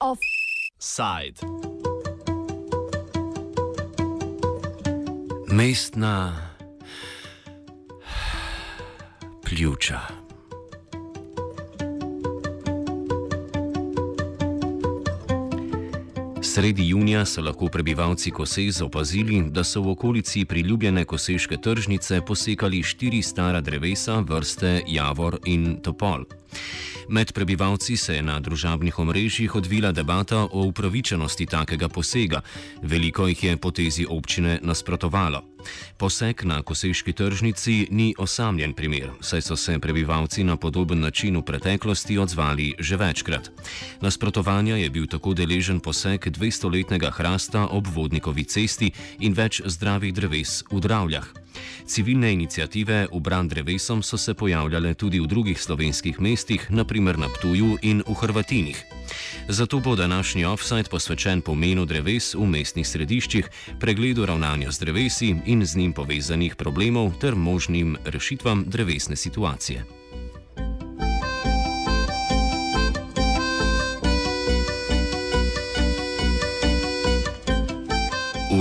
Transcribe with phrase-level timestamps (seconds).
[0.00, 1.40] Offside.
[5.48, 6.32] Mestna
[9.44, 10.21] pljuča.
[16.54, 22.82] Sredi junija so lahko prebivalci Kosej opazili, da so v okolici priljubljene koseške tržnice posekali
[22.82, 26.24] štiri stara drevesa vrste Javor in Topol.
[27.08, 32.40] Med prebivalci se je na družabnih omrežjih odvila debata o upravičenosti takega posega.
[32.82, 35.51] Veliko jih je potezi občine nasprotovalo.
[35.96, 41.42] Poseg na koseški tržnici ni osamljen primer, saj so se prebivalci na podoben način v
[41.42, 43.50] preteklosti odzvali že večkrat.
[44.00, 50.64] Nasprotovanja je bil tako deležen poseg 200-letnega hrasta ob vodnikovi cesti in več zdravih dreves
[50.70, 51.26] v Dravljah.
[51.86, 57.28] Civilne inicijative v bran drevesom so se pojavljale tudi v drugih slovenskih mestih, naprimer na
[57.28, 58.91] Ptuju in v Hrvatinih.
[59.52, 63.48] Zato bo današnji offside posvečen pomenu dreves v mestnih središčih,
[63.80, 70.01] pregledu ravnanja z drevesi in z njim povezanih problemov ter možnim rešitvam drevesne situacije.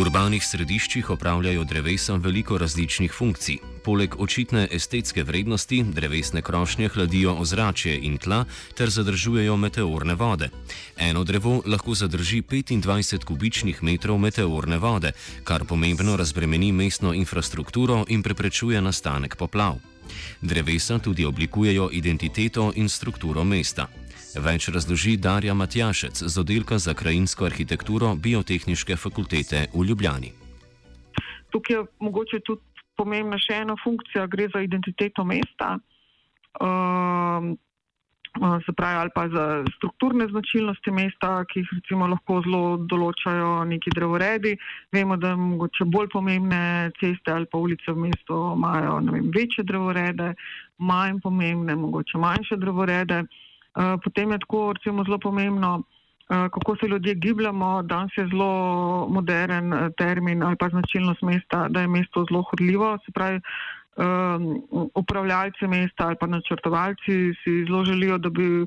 [0.01, 3.57] Urbanih središčih opravljajo drevesa veliko različnih funkcij.
[3.83, 8.45] Poleg očitne estetske vrednosti, drevesne krošnje hladijo ozračje in tla
[8.77, 10.49] ter zadržujejo meteorne vode.
[10.97, 15.11] Eno drevo lahko zadrži 25 kubičnih metrov meteorne vode,
[15.43, 19.90] kar pomembno razbremeni mestno infrastrukturo in preprečuje nastanek poplav.
[20.41, 23.87] Drevesa tudi oblikujejo identiteto in strukturo mesta.
[24.39, 30.31] Več razloži Darja Matjašec z oddelka za krajinsko arhitekturo Biotehnične fakultete v Ljubljani.
[31.51, 32.61] Tukaj je mogoče tudi
[32.95, 35.75] pomembna še ena funkcija, gre za identiteto mesta,
[36.61, 37.57] um,
[38.65, 43.91] se pravi, ali pa za strukturne značilnosti mesta, ki jih recimo lahko zelo določajo neki
[43.95, 44.55] drevoredi.
[44.91, 50.33] Vemo, da mogoče bolj pomembne ceste ali pa ulice v mestu imajo vem, večje drevorede,
[50.79, 53.23] manj pomembne, mogoče manjše drevorede.
[53.23, 55.83] Eh, potem je tako recimo, zelo pomembno,
[56.31, 57.81] uh, kako se ljudje gibljamo.
[57.83, 62.97] Danes je zelo modern uh, termin ali pa značilnost mesta, da je mesto zelo hodljivo.
[63.05, 63.39] Se pravi,
[63.97, 64.45] um,
[64.95, 68.65] upravljalci mesta ali pa načrtovalci si zelo želijo, da bi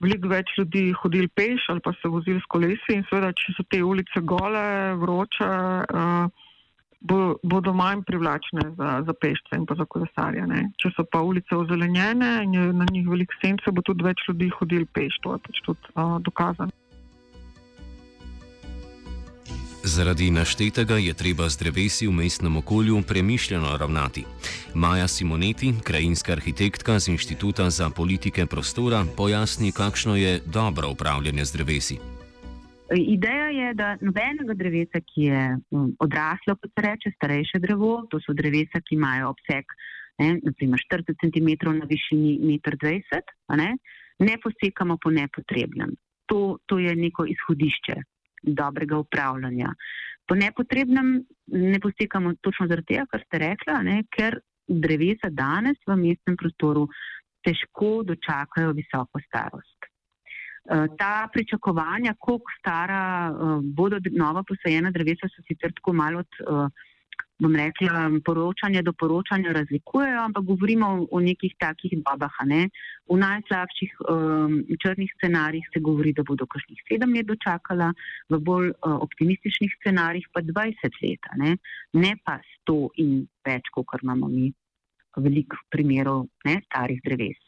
[0.00, 3.66] veliko več ljudi hodili peš ali pa se vozili s kolesi in seveda, če so
[3.70, 5.50] te ulice gole, vroče.
[5.94, 6.46] Uh,
[7.00, 10.44] bo, bodo manj privlačne za, za pešce in pa za kolesarje.
[10.46, 10.66] Ne.
[10.80, 14.50] Če so pa ulice ozelenjene in je na njih veliko sence, bo tudi več ljudi
[14.58, 16.79] hodil peš, to je pač tudi uh, dokazano.
[19.90, 24.22] Zaradi naštetega je treba z drevesi v mestnem okolju premišljeno ravnati.
[24.74, 31.52] Maja Simoneti, krajinska arhitektka z Inštituta za politike prostora, pojasni, kakšno je dobro upravljanje z
[31.52, 31.96] drevesi.
[33.16, 35.58] Ideja je, da nobenega drevesa, ki je
[35.98, 39.74] odraslo, kot se reče, starejše drevo, to so drevesa, ki imajo obseg
[40.22, 41.50] ne, naprimer 40 cm
[41.82, 43.70] na višini 1,20 m, ne,
[44.18, 45.98] ne posekamo po nepotrebnem.
[46.30, 47.98] To, to je neko izhodišče
[48.42, 49.74] dobrega upravljanja.
[50.28, 55.96] Po nepotrebnem ne posekamo točno zaradi tega, kar ste rekla, ne, ker drevesa danes v
[55.98, 56.86] mestnem prostoru
[57.44, 59.90] težko dočakajo visoko starost.
[60.70, 66.36] Eh, ta pričakovanja, koliko stara uh, bodo nova posajena drevesa, so sicer tako malo od,
[66.44, 66.68] uh,
[67.40, 72.36] bom rekla, poročanja do poročanja razlikujejo, ampak govorimo o, o nekih takih dobah.
[72.46, 72.68] Ne?
[73.08, 77.92] V najslabših um, črnih scenarijih se govori, da bodo kakšnih sedem let dočakala,
[78.28, 81.56] v bolj uh, optimističnih scenarijih pa 20 let, ne?
[81.92, 84.52] ne pa sto in več, kot imamo mi
[85.16, 87.40] veliko primerov ne, starih dreves.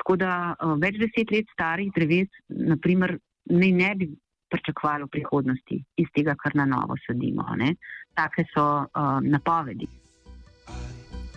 [0.00, 3.18] Tako da uh, več deset let starih dreves, naprimer,
[3.52, 4.10] ne, ne bi
[4.50, 7.46] pričakovali v prihodnosti iz tega, kar na novo sadimo.
[7.56, 7.74] Ne?
[8.14, 9.88] Take so uh, napovedi.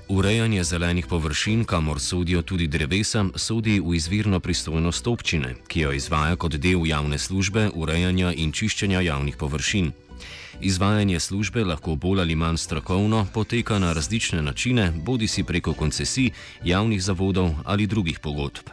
[0.10, 6.36] Urejanje zelenih površin, kamor sodijo tudi drevesa, sodi v izvirno pristojnost občine, ki jo izvaja
[6.36, 9.92] kot del javne službe urejanja in čiščenja javnih površin.
[10.62, 16.32] Izvajanje službe lahko bolj ali manj strokovno poteka na različne načine, bodi si preko koncesij,
[16.64, 18.66] javnih zavodov ali drugih pogodb.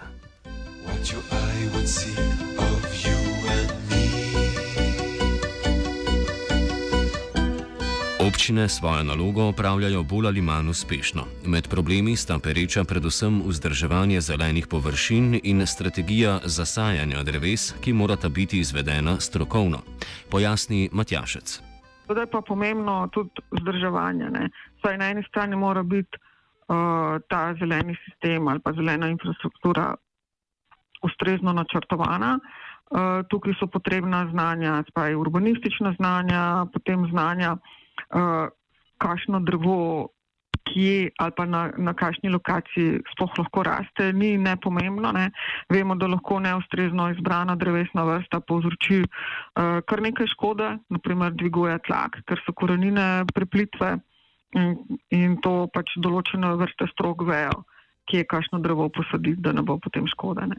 [8.47, 11.23] Občine svojo nalogo opravljajo bolj ali manj uspešno.
[11.47, 18.61] Med problemi sta pereča predvsem vzdrževanje zelenih površin in strategija zasajanja dreves, ki morata biti
[18.61, 19.79] izvedena strokovno,
[20.31, 21.63] pojasni Matjašec.
[22.07, 24.31] To je pa pomembno tudi vzdrževanje.
[24.31, 24.49] Ne.
[24.83, 29.95] Saj na eni strani mora biti uh, ta zeleni sistem ali pa zelena infrastruktura
[31.03, 32.39] ustrezno načrtovana.
[32.39, 37.57] Uh, tukaj so potrebna znanja, spaj urbanistična znanja, potem znanja,
[38.15, 38.49] uh,
[39.03, 40.09] kakšno drevo,
[40.67, 45.13] kje ali pa na, na kakšni lokaciji sploh lahko raste, ni nepomembno.
[45.15, 45.31] Ne.
[45.71, 52.19] Vemo, da lahko neustrezno izbrana drevesna vrsta povzroči uh, kar nekaj škode, naprimer dviguje tlak,
[52.27, 53.97] ker so korenine preplitve
[54.59, 54.75] in,
[55.15, 57.63] in to pač določene vrste strok vejo,
[58.11, 60.51] kje je kakšno drevo posaditi, da ne bo potem škode.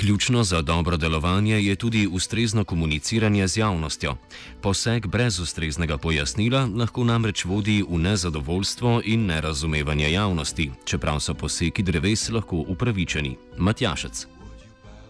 [0.00, 4.14] Ključno za dobro delovanje je tudi ustrezno komuniciranje z javnostjo.
[4.62, 11.82] Poseg brez ustreznega pojasnila lahko namreč vodi v nezadovoljstvo in nerazumevanje javnosti, čeprav so poseki
[11.82, 13.36] dreves lahko upravičeni.
[13.58, 14.26] Matjašec.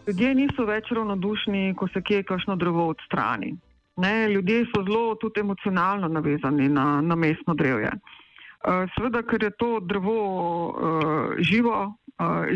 [0.07, 3.57] Ljudje niso več ravnodušni, ko se kje kakšno drevo odstrani.
[3.97, 7.91] Ne, ljudje so zelo tudi emocionalno navezani na, na mestno drevje.
[7.91, 10.21] Uh, seveda, ker je to drevo
[10.69, 11.95] uh, živo,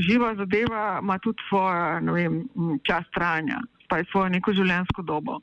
[0.09, 2.49] živa zadeva ima tudi svojo vem,
[2.83, 5.41] čas trajanja, pa je svojo neko življenjsko dobo.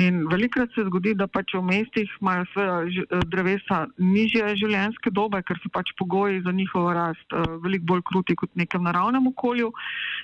[0.00, 5.60] In velikrat se zgodi, da pač v mestih imajo svoje drevesa nižje življenjske dobe, ker
[5.62, 9.72] so pač pogoji za njihovo rast uh, veliko bolj kruti kot v nekem naravnem okolju.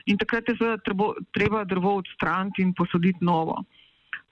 [0.06, 3.64] In takrat je seveda treba drevo odstraniti in posoditi novo.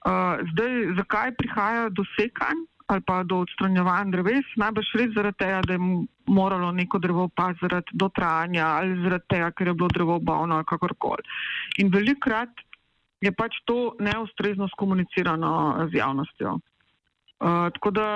[0.03, 2.65] Zdaj, zakaj prihaja do sekanj?
[2.87, 5.81] Ali pa do odstranjevanja dreves, najbrž res zaradi tega, da je
[6.27, 10.67] moralo neko drevo pa zaradi dotrajanja ali zaradi tega, ker je bilo drevo bavno ali
[10.67, 11.23] kakorkoli.
[11.83, 12.49] In velikrat
[13.23, 16.57] je pač to neustrezno skomunicirano z javnostjo.
[17.43, 18.07] Uh, tako da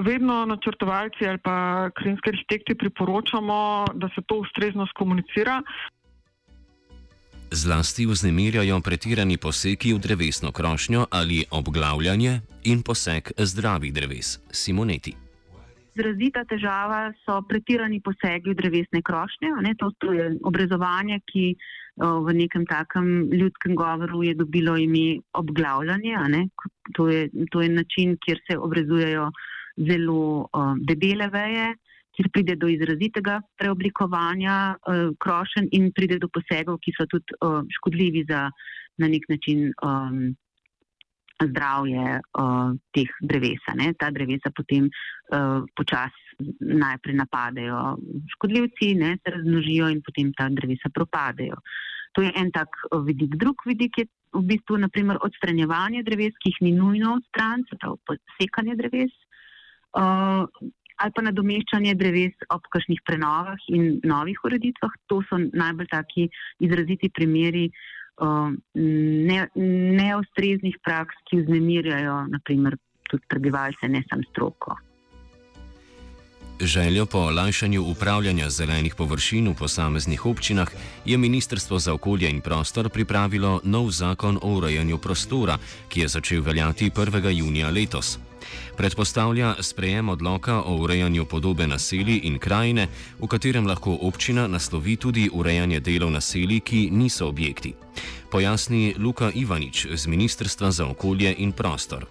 [0.00, 5.62] vedno načrtovalci ali pa krinski arhitekti priporočamo, da se to ustrezno skomunicira.
[7.50, 14.38] Zlasti vznemirjajo pretirani poseki v drevesno krošnjo ali obglavljanje in posek zdravih dreves.
[14.50, 15.14] Simoneti.
[15.94, 19.54] Izrazita težava so pretirani posegi v drevesne krošnje.
[19.64, 21.56] Ne, to je obrezovanje, ki
[21.96, 26.48] v nekem takem ljudskem govoru je dobilo ime obglavljanje.
[26.94, 29.30] To je, to je način, kjer se obrezujejo
[29.76, 31.74] zelo uh, debele veje,
[32.18, 37.62] kjer pride do izrazitega preoblikovanja uh, krošen in pride do posegov, ki so tudi uh,
[37.78, 38.48] škodljivi za
[38.98, 40.34] na nek način um,
[41.38, 43.76] zdravje uh, teh drevesa.
[43.78, 43.92] Ne.
[43.94, 46.26] Ta drevesa potem uh, počasi
[46.60, 47.78] najprej napadejo
[48.34, 51.62] škodljivci, ne, se razmnožijo in potem ta drevesa propadejo.
[52.18, 52.74] To je en tak
[53.06, 53.38] vidik.
[53.38, 58.02] Drug vidik je v bistvu naprimer odstranjevanje dreves, ki jih ni nujno odstraniti, se pravi
[58.10, 59.14] posekanje dreves.
[59.98, 60.44] Uh,
[60.98, 64.96] ali pa nadomeščanje dreves ob kakšnih prenovah in novih ureditvah.
[65.08, 66.28] To so najbolj taki
[66.64, 69.40] izraziti primeri uh, ne
[70.84, 72.76] praks, ki vznemirjajo naprimer
[73.08, 74.76] tudi prebivalce, ne samo stroko.
[76.60, 80.68] Željo po olajšanju upravljanja zelenih površin v posameznih občinah
[81.04, 85.58] je Ministrstvo za okolje in prostor pripravilo nov zakon o urejanju prostora,
[85.88, 87.30] ki je začel veljati 1.
[87.38, 88.18] junija letos.
[88.76, 92.88] Predpostavlja sprejem odloka o urejanju podobe naselij in krajine,
[93.20, 97.74] v katerem lahko občina naslovi tudi urejanje delov naselij, ki niso objekti.
[98.30, 102.06] Pojasni Luka Ivanič z Ministrstva za okolje in prostor.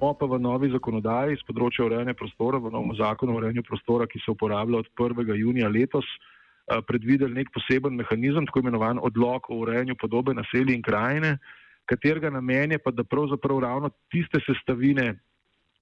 [0.00, 4.20] Pa v novi zakonodaji z področja urejanja prostora, v novem zakonu o urejanju prostora, ki
[4.20, 5.32] se uporablja od 1.
[5.38, 10.82] junija letos, eh, predvideli nek poseben mehanizem, tako imenovan odlok o urejanju podobe naselij in
[10.82, 11.38] krajine
[11.86, 15.14] katerega namen je pa, da pravzaprav ravno tiste sestavine,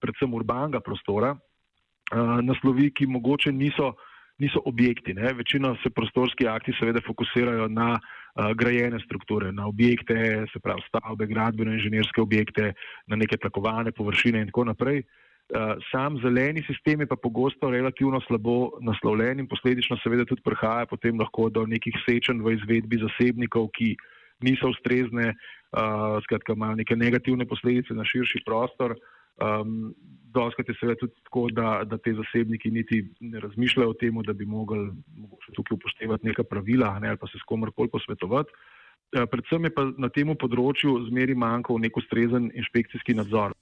[0.00, 3.92] predvsem urbanega prostora, uh, naslovi, ki mogoče niso,
[4.42, 5.14] niso objekti.
[5.14, 5.32] Ne?
[5.38, 11.26] Večino se prostorski akti seveda fokusirajo na uh, grajene strukture, na objekte, se pravi stavbe,
[11.26, 12.72] gradbeno inženirske objekte,
[13.06, 15.04] na neke tlakovane površine in tako naprej.
[15.52, 20.86] Uh, sam zeleni sistem je pa pogosto relativno slabo naslovljen in posledično seveda tudi prihaja
[20.86, 23.96] potem lahko do nekih sečenj v izvedbi zasebnikov, ki
[24.42, 25.34] niso ustrezne,
[25.72, 28.96] uh, skratka, imajo neke negativne posledice na širši prostor.
[29.40, 29.94] Um,
[30.32, 34.32] Doskrat je seveda tudi tako, da, da te zasebniki niti ne razmišljajo o tem, da
[34.32, 34.86] bi mogli
[35.52, 38.52] tukaj upoštevati neka pravila ne, ali pa se s komorkoli posvetovati.
[39.16, 43.56] Uh, predvsem je pa na tem področju zmeri manjkal nek ustrezen inšpekcijski nadzor.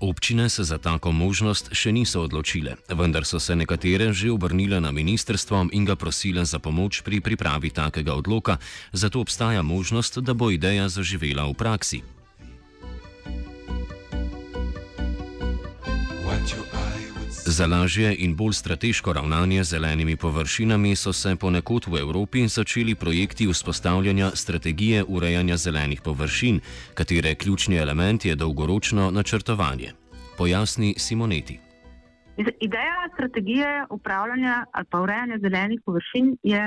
[0.00, 4.92] Občine se za tako možnost še niso odločile, vendar so se nekatere že obrnile na
[4.94, 8.58] ministrstvo in ga prosile za pomoč pri pripravi takega odloka,
[8.92, 12.17] zato obstaja možnost, da bo ideja zaživela v praksi.
[17.58, 22.94] Za lažje in bolj strateško ravnanje z zelenimi površinami so se ponekod v Evropi začeli
[22.94, 26.60] projekti vzpostavljanja strategije urejanja zelenih površin,
[26.94, 29.90] katere ključni element je dolgoročno načrtovanje.
[30.36, 31.58] Pojasni Simoneti.
[32.60, 36.62] Ideja strategije upravljanja ali pa urejanja zelenih površin je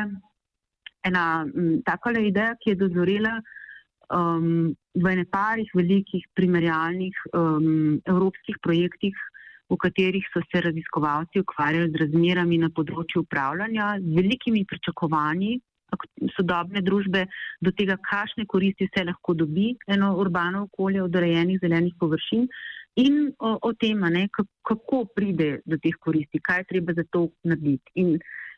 [1.03, 1.45] ena
[1.85, 9.15] takole ideja, ki je dozorela um, v neparih velikih primerjalnih um, evropskih projektih,
[9.71, 15.59] v katerih so se raziskovalci ukvarjali z razmerami na področju upravljanja, z velikimi pričakovanji
[16.35, 17.25] sodobne družbe
[17.61, 22.47] do tega, kakšne koristi se lahko dobi eno urbano okolje od urejenih zelenih površin
[23.01, 27.27] in o, o tem, ne, kako pride do teh koristi, kaj je treba za to
[27.43, 27.91] narediti.
[27.95, 28.17] In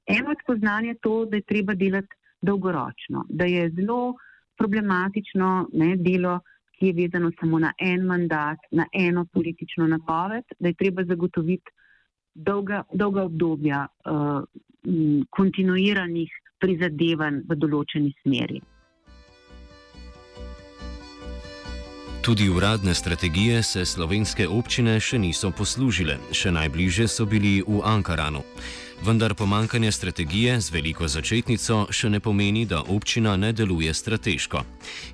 [0.10, 4.16] eno od spoznanja je to, da je treba delati dolgoročno, da je zelo
[4.58, 6.40] problematično ne, delo,
[6.78, 11.72] ki je vezano samo na en mandat, na eno politično napoved, da je treba zagotoviti
[12.34, 14.44] dolga, dolga obdobja uh,
[15.30, 18.62] kontinuiranih prizadevanj v določeni smeri.
[22.24, 28.46] Tudi uradne strategije se slovenske občine še niso poslužile, še najbliže so bili v Ankaranu.
[29.06, 34.62] Vendar pomankanje strategije z veliko začetnico še ne pomeni, da občina ne deluje strateško.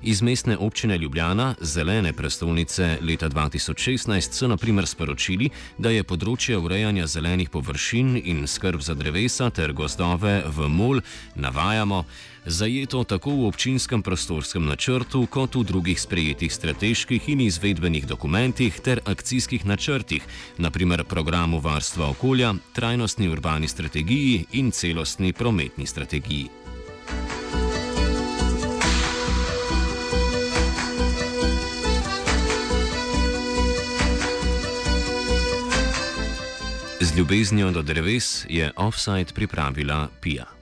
[0.06, 7.08] Iz mestne občine Ljubljana, zelene prestolnice leta 2016, so naprimer sporočili, da je področje urejanja
[7.10, 11.02] zelenih površin in skrb za drevesa ter gozdove v MOL,
[11.34, 12.04] navajamo,
[12.46, 19.02] zajeto tako v občinskem prostorskem načrtu, kot v drugih sprejetih strateških in izvedbenih dokumentih ter
[19.04, 20.22] akcijskih načrtih,
[20.62, 23.79] naprimer programu varstva okolja, trajnostni urbani strategiji
[24.52, 26.48] in celostni prometni strategiji.
[37.00, 40.59] Z ljubeznijo do dreves je offside pripravila Pija.